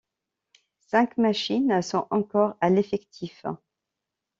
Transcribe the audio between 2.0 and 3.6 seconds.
encore à l'effectif.